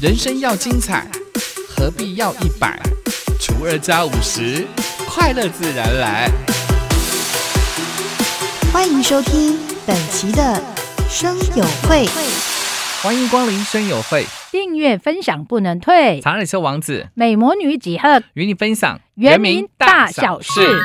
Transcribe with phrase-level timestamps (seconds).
[0.00, 1.06] 人生要精彩，
[1.68, 2.80] 何必要一百
[3.38, 4.66] 除二加五十？
[5.06, 6.30] 快乐自然来。
[8.72, 10.58] 欢迎收听本期的
[11.06, 12.06] 生友会。
[13.02, 16.18] 欢迎光临生友会，订阅分享不能退。
[16.22, 20.80] 查尔修王子美魔女几何与你分享原名大小事。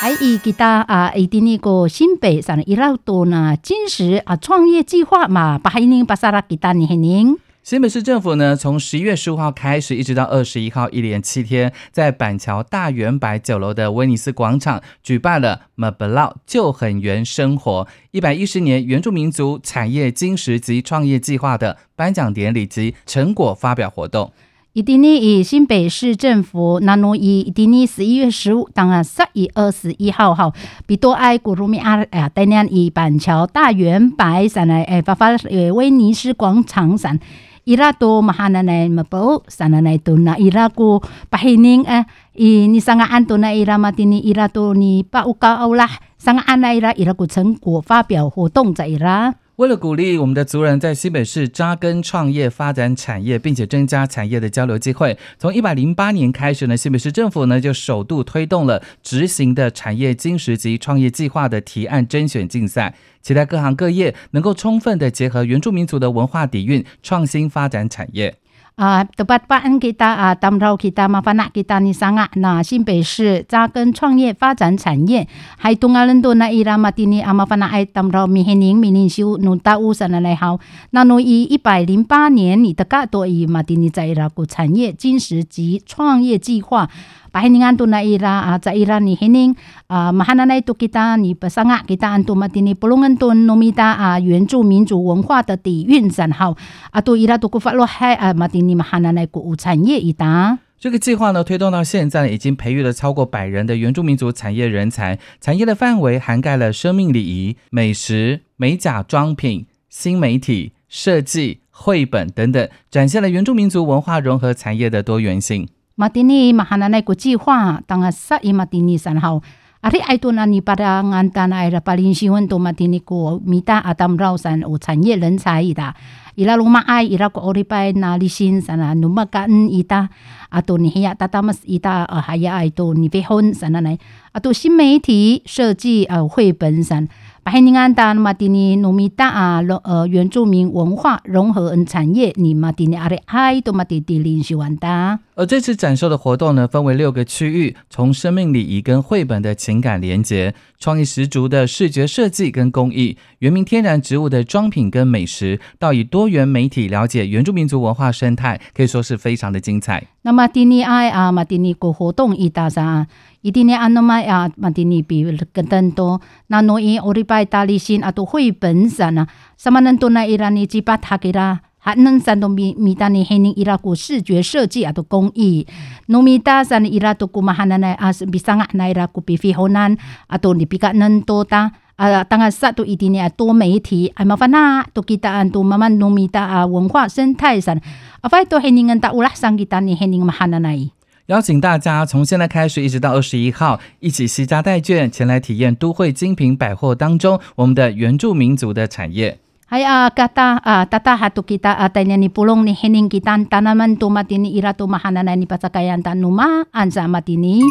[0.00, 7.38] 还以给大啊，一定那个新北上一老多呢，金石啊创业计划嘛，把海宁巴萨拉给大你海宁。
[7.62, 24.32] 新北市政府呢，从十一月十五号开始，一直到二十一号，一连七天，在板桥大圆白酒楼的威尼斯广场举办了 “Mablau 就很原生活一百一十年原住民族产业金石及创业计划”的颁奖典礼及成果发表活动。
[24.72, 30.52] 一定呢，以新北市政府那诺以一定呢，十一月十五，当然十一二十一号哈，
[30.84, 37.16] 比多埃古鲁米阿哎呀，当年以板桥大圆白上来哎发发呃威尼斯广场上。
[37.64, 40.98] Ira to mahananay mapo sananay to na ira ko
[41.30, 42.02] pahining eh
[42.34, 47.14] ini sangaan to na ira matini ira to ni pauka aulah sangaan na ira ira
[47.14, 68.34] ko 成果发表活动在 ira 为了鼓励我们的族人在西北市扎根创业、发展产业，并且增加产业的交流机会，从一百零八年开始呢，西北市政府呢就首度推动了执行的产业金石及创业计划的提案甄选竞赛，期待各行各业能够充分的结合原住民族的文化底蕴，创新发展产业。
[68.76, 72.28] 啊，都把把恩给他啊，当头给他麻烦那给他你上啊。
[72.36, 80.58] 那新北市扎根创业发展产业，还东阿伦多那伊拉马蒂尼阿麻烦那爱当头米黑宁米宁修努达乌山的来好。
[80.90, 86.88] 那努伊一百零八年，你的噶多伊马蒂尼在伊拉古产业金石及创业计划。
[87.32, 89.56] Pahiningan tu na ira uh, sa ira ni hining
[89.88, 94.20] a uh, mahana na itu kita ni pasanga kita antu matini pulungan tu nomita uh,
[94.20, 96.54] 原住民族文化的底蕴展好
[96.92, 100.58] 啊 tu ira tu kufa lo hai a uh, mati ni mahana na ku 产业 ita
[100.82, 105.16] 这个计划呢，推动到现在已经培育了超过百人的原住民族产业人才。
[105.40, 115.68] 产业的范围涵盖了生命礼仪、美食、美甲妆品、新媒体、设计、绘本等等，展现了原住民族文化融合产业的多元性。
[115.94, 119.42] 马蒂尼马哈那奈国计划，当个十一马蒂尼三号，
[119.82, 125.94] 阿里爱多那尼巴达安达那埃拉巴林西温多马蒂尼国米达阿达姆绕山有产业人才伊达，
[126.34, 130.08] 伊拉鲁马爱伊拉国奥利拜那里新山啊努马干伊达，
[130.48, 133.98] 阿多尼黑亚达达马斯伊达啊还要爱多尼贝婚山那奈，
[134.32, 137.06] 阿多新媒体设计啊绘本山。
[137.44, 145.18] 白尼安达马蒂尼努米达啊，呃，原住民文化融合嗯产业，你马蒂尼阿里嗨多马蒂蒂林西万达。
[145.34, 160.06] 而这次展售的活动呢，分为六个区域，从生命礼仪跟绘本的情感连结，创意十足的视觉设计跟工艺，原名天然植物的装品跟美食，到以多元媒体了解原住民族文化生态，可以说是非常的精彩。
[160.20, 163.06] 那马蒂尼爱啊，马蒂尼国活动一大啥？
[163.40, 166.20] 一定呢，安诺玛呀，马蒂尼比更更多。
[166.48, 169.26] 那诺伊奥利拜大利新啊，都绘本展啊，
[169.56, 175.66] 什么能多那伊拉尼吉巴塔给啦，还能山东米米达尼黑尼伊拉古视觉设计啊，都工艺。
[176.06, 179.96] 诺米达山伊拉都古马哈那那啊，比上啊那伊拉古比非好难
[180.28, 181.72] 啊，都你比较能多大。
[181.96, 187.76] 啊，当然，satu ini ni 多媒体，哎，麻烦那都 kita antu maman nomita 啊文化生态上，
[188.20, 190.90] 啊，phải to heningan ta ulah sang kita ni hening mahana nai。
[191.26, 199.38] 邀请大家从现在开始一直到二十一号，一起携家带眷前来体验都会精品百货当中我们的原住民族的产业。
[199.72, 204.52] Hai ah kata ah tata hatu kita atanya ni pulong ni hening kita tanaman tu matini
[204.52, 207.64] ira tu mahanana ni pasakayan tanuma anza matini.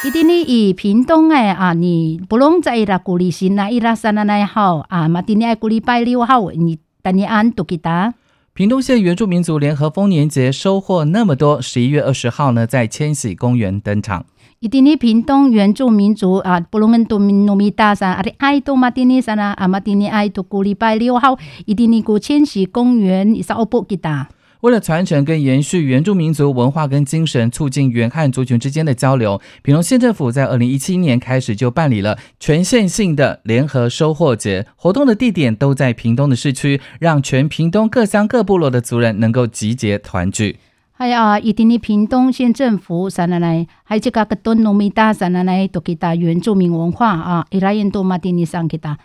[0.00, 8.14] 一定呢，以屏东诶啊，你不拢在伊拉古里新那伊拉山那那好啊，马丁尼爱古里拜六号，你等你安都给他。
[8.54, 14.24] 屏东县原住民族联合丰年节收获那么多，十一月二十号呢，在千禧公园登场。
[14.60, 24.28] 一定呢，屏东原住民族啊，不拢跟都民农民大山，阿里爱多马丁尼山啊，阿马丁尼爱多古里拜六号，一定呢，古千禧公园伊是奥布给他。
[24.62, 40.58] 为了传承跟延续原住民族文化跟精神，促进原汉族群之间的交流，屏东县政府在二零一七年开始就办理了全县性的联合收获节，活动的地点都在屏东的市区，让全屏东各乡各部落的族人能够集结团聚。
[40.98, 48.98] 还有一定的屏东县政府三奶奶，还有这个个东农民大三奶奶都给他原住民文化啊，伊拉印度马丁尼上给他。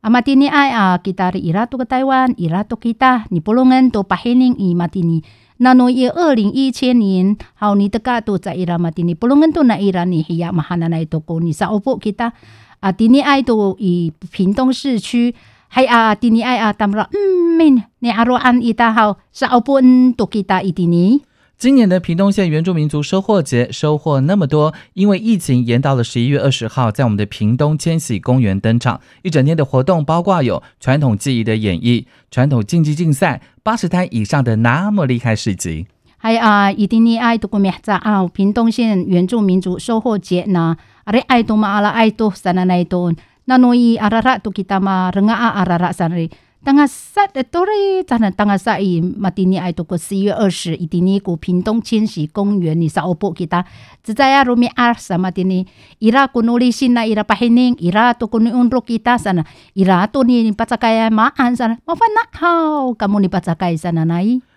[0.00, 5.24] 啊，马蒂尼爱啊，kita ira tu ke Taiwan, ira tu kita, ni polongan tu pahening i Matini.
[5.58, 11.98] Nano i 二零一千年，好你的嘎都在伊拉马蒂尼，polongan tu na ira ni hiya mahana na itu ko ni sa opo
[11.98, 12.30] kita.
[12.78, 15.34] 啊，蒂尼爱都以屏东市区。
[15.70, 17.06] hay a tini ay a tamra
[17.56, 21.22] min ni aroan ita hao sa opun to kita itini
[21.60, 28.98] 今年的屏东县原住民族收获节收获那么多，因为疫情延到了十一月二十号，在我们的屏东千禧公园登场。
[29.20, 35.86] 一整天的活动包括有传统技艺的演绎、传统竞技竞赛、八十摊以上的那么厉害市集。
[36.16, 38.26] 还啊，一定你爱多个咩子啊？
[38.28, 40.78] 屏东县原住民族收获节呢？
[41.04, 43.14] 阿里爱多嘛阿拉爱多 sana na ito.
[46.62, 49.00] 当，咱当，伊，
[49.34, 50.86] 今年爱过十一月二十，伊
[51.40, 51.80] 屏东
[52.32, 52.86] 公园的
[53.34, 53.64] 给他，
[54.02, 54.44] 只在，阿，
[55.98, 57.48] 伊拉呐，伊拉黑，
[57.78, 59.42] 伊拉用给他，啥呐，
[59.72, 60.06] 伊拉，
[60.54, 63.90] 巴扎盖，啥，麻烦呐，好，甘巴扎盖啥？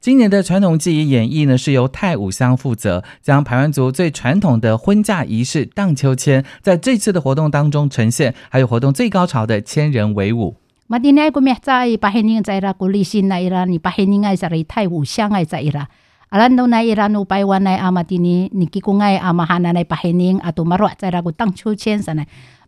[0.00, 10.54] 今年的传统技艺演绎呢，是由泰武乡负责，将排湾族最传统的婚嫁仪式荡秋千，在这次的活动当中呈现，还有活动最高潮的千人围舞。
[10.92, 11.70] มาดีแน่กูไม่ใจ
[12.02, 15.84] ปะเฮนิงใจระกูลิชินในอิรันนี่ปะเฮนิงไงจะรีไทยหูเสียงไงใจระ
[16.30, 22.20] อันนั้นตรงในอิรันอุไปวันในอามาดีนี้นิกิกุไงอามาฮานาในปะเฮนิงอาตุมารวใจระกูตั้งชูเชนสันใน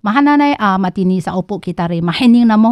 [0.05, 2.67] มาฮานาในอามาดีนี้สาวปุกิตารีมาเฮนิงนะโม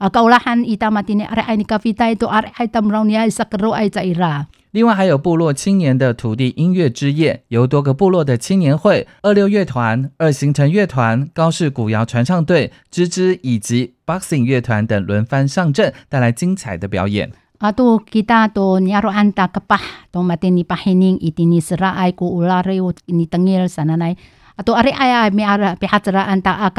[0.00, 3.70] Uh, kaulahan ita matini are ay ni kafita ito are ay tamraw niya sa karo
[3.70, 4.46] ay sa ira.
[4.74, 17.30] 另外还有部落青年的土地音乐之夜，由多个部落的青年会、二六乐团、二行程乐团、高氏古谣传唱队、芝芝以及 Boxing 乐团等轮番上阵，带来精彩的表演。
[17.60, 22.74] Ato kita to nyaro anta kapah to matini pahining itini sera ay ku ulare
[23.06, 24.18] ini tengil sananay.
[24.58, 26.74] Ato are ay ay mi ara pihatra anta a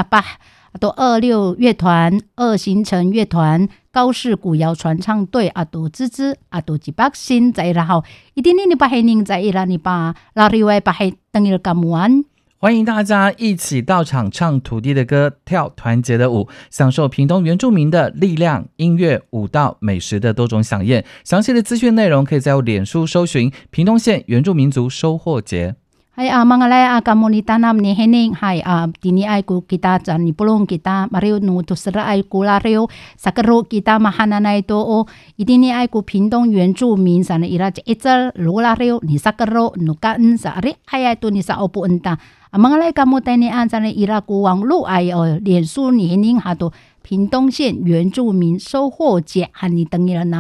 [0.76, 12.26] 阿多二六乐团、二行程乐团、高氏古谣传唱队啊，都芝芝啊，都吉巴新在然后，一定你把黑宁在伊拉你把拉里外把黑等于干完。
[12.58, 21.06] 欢迎大家一起到场唱土地的歌，跳团结的舞，享受屏东原住民的力量、音乐、舞蹈、美食的多种飨宴。
[21.24, 25.76] 详细的资讯内容可以在我脸书搜寻“屏东县原住民族收获节”。
[26.16, 30.00] Hay ah, mga lay ah, kamu ni tanam ni hening hay ah, tini ay ku kita
[30.00, 32.88] jan ni pulong kita mariu nu tu sera ay ku lareo
[33.20, 35.04] sakero kita mahana na ito o
[35.36, 40.40] itini ay ku pindong 原住民 sana ira jetzer lu la reo ni sakero nu kaan
[40.40, 42.16] sa ari ay ay tu ni sa opo enta
[42.56, 46.08] ang mga lay kamu tayo ni an sana ira ku wang lu ay o 脸书你
[46.08, 46.72] hening ha to
[47.04, 50.32] 屏东县原住民收获节和你等人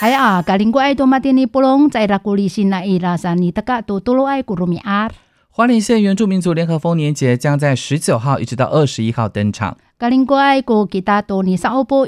[0.00, 5.10] 还有格林国 idomadini 在拉古里希那一拉萨你的嘎多多罗爱古鲁米阿
[5.50, 12.06] 华林县原住民族联合丰年节将在十九号一直到二十一号登场格林国 idomadini saobu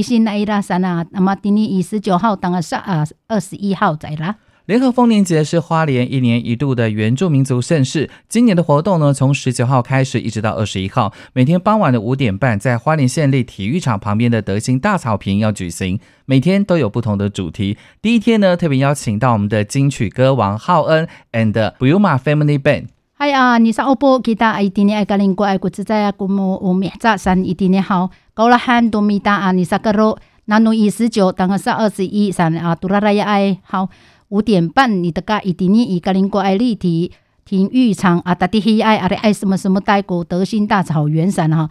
[0.00, 4.36] 西那一拉萨那那马丁尼伊十九号登上啊二十一号在啦
[4.66, 8.10] 联合丰年节是花莲一年一度的原住民族盛事。
[8.28, 16.00] 今年的活动呢，从十九号开始，一直到二十一号，每天傍晚的五点半，在花莲县立体育场旁边的德兴大草坪要举行。
[16.24, 17.78] 每天都有不同的主题。
[18.02, 22.86] 第一天呢，特别邀请到我们的金曲歌王浩恩 and Buma Family Band。
[23.18, 33.88] 哎呀，你上欧波给大阿一点点爱格林国爱国自在啊，古木乌米扎山一点点好，高拉汉多米达啊，你上格罗南努一十九，当个是二十一，三啊，杜拉拉也爱好。
[34.28, 37.12] 五点半，你的个一定你一个人过爱立体
[37.44, 41.70] 体育场啊，达的黑爱啊，爱什么什么代国德兴大草原山哈。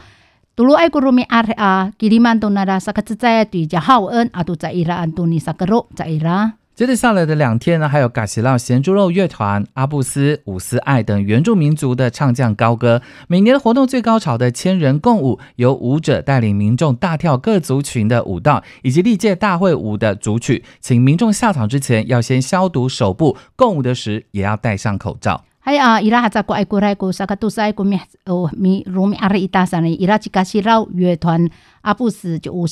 [0.56, 6.54] 杜鲁爱国路米阿啊，吉里曼东那拉萨克兹在对家好恩啊，都在伊拉安多尼萨格罗在伊拉。
[6.76, 13.02] 接着下来的两天呢，还有嘎西拉咸猪肉乐团、阿布斯、伍斯爱等原住民族的唱将高歌。
[13.30, 20.66] 每年的活动最高潮的千人共舞，由舞者带领民众大跳各族群的舞蹈，以及历届大会舞的主曲。
[20.82, 25.46] 请民众下场之前要先消毒手部，共舞的时也要戴上口罩。
[25.64, 29.48] Hay ah, ira hatsa ko ay kuray ko sa katusay ko mi oh, mi rumi ari
[29.48, 31.50] itasan ira chika siraw 乐团
[31.82, 32.68] 阿布斯就五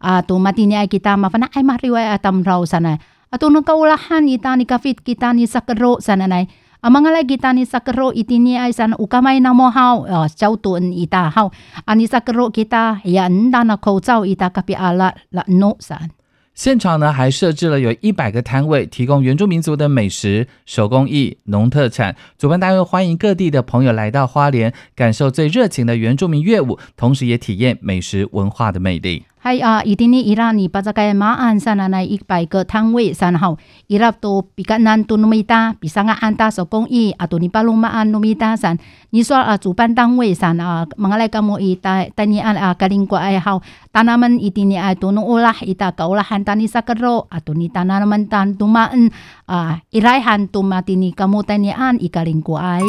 [0.00, 2.98] 十爱啊，都马蒂尼爱 kita mafana ay mariway atam raw sana.
[3.30, 6.48] Ato nung kaulahan ita ni kafit kita ni sakero sana nay.
[6.82, 10.92] Ang mga kita ni sakero itini ay sana ukamay na mo haw uh, chow tuon
[10.96, 11.52] ita haw.
[11.86, 16.08] Ani sakero kita yan da na 口罩 ita kapi ala la no san.
[16.52, 22.16] 现场呢还设置了有一百个摊位，提供原住民族的美食、手工艺、农特产。
[22.36, 29.24] 主办单位欢迎各地的朋友来到花莲，感受最热情的原住民乐舞，同时也体验美食文化的魅力。
[29.42, 33.56] 嗨啊，伊丁尼伊拉尼巴扎盖马鞍山那那一百个摊位上号，
[33.86, 38.76] 伊拉都比较难多那么一大，比上个安大手工艺啊，多尼巴鲁马安那么一大山。
[39.08, 49.10] 你说啊，主办单位上啊，忙来干么伊带带你按啊，格林国爱好，当他们伊丁尼爱多弄乌拉伊大搞拉汉丹尼萨克罗啊，多尼当他们当多马恩
[49.46, 52.82] 啊，伊拉汉多马蒂尼干么带你安伊格林国爱。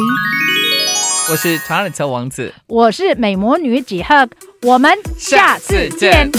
[1.30, 4.26] 我是查理车王子，我是美魔女几号？
[4.62, 6.30] 我们下次见。